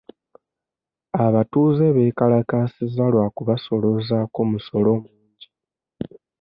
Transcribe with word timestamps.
Abatuuze 1.25 1.85
beekalakaasizza 1.95 3.03
lwa 3.13 3.25
kubasooloozaako 3.35 4.39
musolo 4.51 4.91
mungi. 5.03 5.47